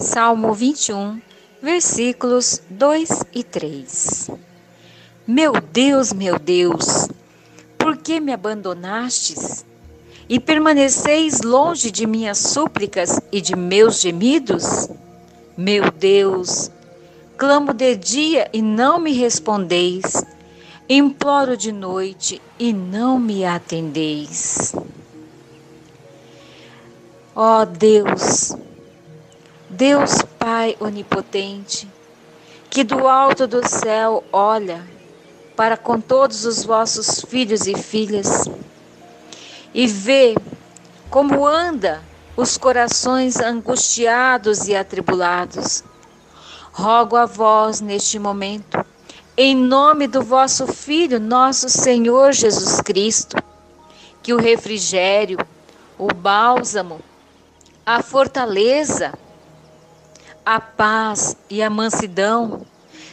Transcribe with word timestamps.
Salmo 0.00 0.54
21, 0.54 1.20
versículos 1.60 2.62
2 2.70 3.24
e 3.34 3.42
3. 3.42 4.30
Meu 5.26 5.54
Deus, 5.60 6.12
meu 6.12 6.38
Deus, 6.38 7.08
por 7.76 7.96
que 7.96 8.20
me 8.20 8.32
abandonastes? 8.32 9.66
E 10.28 10.38
permaneceis 10.38 11.40
longe 11.40 11.90
de 11.90 12.06
minhas 12.06 12.38
súplicas 12.38 13.20
e 13.32 13.40
de 13.40 13.56
meus 13.56 14.00
gemidos? 14.00 14.88
Meu 15.56 15.90
Deus, 15.90 16.70
clamo 17.36 17.74
de 17.74 17.96
dia 17.96 18.48
e 18.52 18.62
não 18.62 19.00
me 19.00 19.12
respondeis, 19.12 20.24
imploro 20.88 21.56
de 21.56 21.72
noite 21.72 22.40
e 22.56 22.72
não 22.72 23.18
me 23.18 23.44
atendeis. 23.44 24.72
Ó 27.34 27.62
oh 27.62 27.66
Deus, 27.66 28.54
Deus 29.70 30.22
Pai 30.38 30.76
onipotente, 30.80 31.86
que 32.70 32.82
do 32.82 33.06
alto 33.06 33.46
do 33.46 33.66
céu 33.68 34.24
olha 34.32 34.82
para 35.54 35.76
com 35.76 36.00
todos 36.00 36.46
os 36.46 36.64
vossos 36.64 37.20
filhos 37.28 37.66
e 37.66 37.76
filhas 37.76 38.48
e 39.74 39.86
vê 39.86 40.34
como 41.10 41.46
anda 41.46 42.02
os 42.34 42.56
corações 42.56 43.36
angustiados 43.36 44.68
e 44.68 44.74
atribulados. 44.74 45.84
Rogo 46.72 47.16
a 47.16 47.26
vós 47.26 47.80
neste 47.80 48.18
momento, 48.18 48.82
em 49.36 49.54
nome 49.54 50.06
do 50.06 50.22
vosso 50.22 50.66
Filho, 50.66 51.20
nosso 51.20 51.68
Senhor 51.68 52.32
Jesus 52.32 52.80
Cristo, 52.80 53.36
que 54.22 54.32
o 54.32 54.40
refrigério, 54.40 55.38
o 55.98 56.06
bálsamo, 56.06 57.00
a 57.84 58.02
fortaleza, 58.02 59.12
a 60.50 60.60
paz 60.60 61.36
e 61.50 61.62
a 61.62 61.68
mansidão 61.68 62.62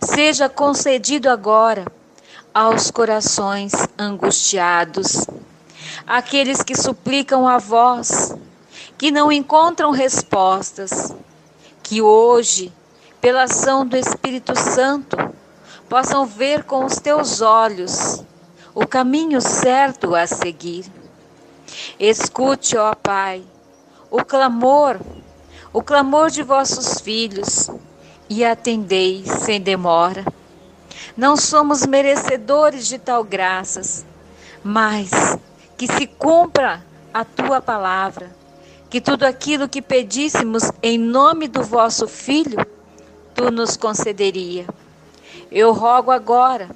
seja 0.00 0.48
concedido 0.48 1.28
agora 1.28 1.84
aos 2.54 2.90
corações 2.90 3.70
angustiados, 3.98 5.26
aqueles 6.06 6.62
que 6.62 6.74
suplicam 6.74 7.46
a 7.46 7.58
vós, 7.58 8.34
que 8.96 9.10
não 9.10 9.30
encontram 9.30 9.90
respostas, 9.90 11.14
que 11.82 12.00
hoje, 12.00 12.72
pela 13.20 13.42
ação 13.42 13.86
do 13.86 13.98
Espírito 13.98 14.58
Santo, 14.58 15.14
possam 15.86 16.24
ver 16.24 16.64
com 16.64 16.82
os 16.86 16.94
teus 16.94 17.42
olhos 17.42 18.24
o 18.74 18.86
caminho 18.86 19.42
certo 19.42 20.14
a 20.14 20.26
seguir. 20.26 20.90
Escute, 22.00 22.74
ó 22.78 22.94
Pai, 22.94 23.42
o 24.10 24.24
clamor 24.24 24.98
o 25.72 25.82
clamor 25.82 26.30
de 26.30 26.42
vossos 26.42 27.00
filhos 27.00 27.70
e 28.28 28.44
atendei 28.44 29.24
sem 29.24 29.60
demora. 29.60 30.24
Não 31.16 31.36
somos 31.36 31.84
merecedores 31.86 32.86
de 32.86 32.98
tal 32.98 33.24
graças, 33.24 34.04
mas 34.62 35.10
que 35.76 35.86
se 35.86 36.06
cumpra 36.06 36.84
a 37.12 37.24
tua 37.24 37.60
palavra, 37.60 38.30
que 38.88 39.00
tudo 39.00 39.24
aquilo 39.24 39.68
que 39.68 39.82
pedíssemos 39.82 40.70
em 40.82 40.98
nome 40.98 41.48
do 41.48 41.62
vosso 41.62 42.08
Filho, 42.08 42.64
tu 43.34 43.50
nos 43.50 43.76
concederia. 43.76 44.66
Eu 45.50 45.72
rogo 45.72 46.10
agora 46.10 46.68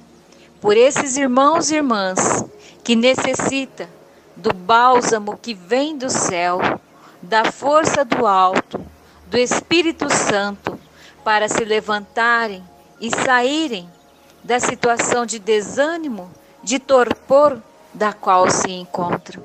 por 0.61 0.77
esses 0.77 1.17
irmãos 1.17 1.71
e 1.71 1.75
irmãs 1.75 2.45
que 2.83 2.95
necessita 2.95 3.89
do 4.35 4.53
bálsamo 4.53 5.37
que 5.37 5.53
vem 5.53 5.97
do 5.97 6.09
céu 6.09 6.59
da 7.23 7.49
força 7.51 8.03
do 8.03 8.27
alto, 8.27 8.85
do 9.27 9.37
Espírito 9.37 10.13
Santo, 10.13 10.77
para 11.23 11.47
se 11.47 11.63
levantarem 11.63 12.61
e 12.99 13.09
saírem 13.09 13.89
da 14.43 14.59
situação 14.59 15.25
de 15.25 15.39
desânimo, 15.39 16.29
de 16.61 16.79
torpor 16.79 17.61
da 17.93 18.11
qual 18.11 18.49
se 18.49 18.69
encontram. 18.71 19.41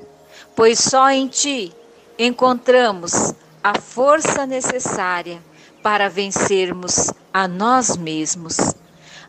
Pois 0.55 0.77
só 0.77 1.09
em 1.09 1.29
Ti 1.29 1.73
encontramos 2.17 3.33
a 3.63 3.79
força 3.79 4.45
necessária 4.45 5.41
para 5.81 6.09
vencermos 6.09 7.13
a 7.33 7.47
nós 7.47 7.95
mesmos. 7.95 8.57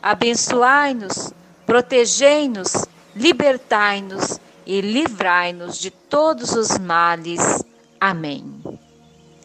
Abençoai-nos, 0.02 1.32
protegei-nos, 1.64 2.84
libertai-nos 3.14 4.40
e 4.66 4.80
livrai-nos 4.80 5.78
de 5.78 5.92
todos 5.92 6.52
os 6.56 6.76
males. 6.78 7.69
Amém. 8.00 8.59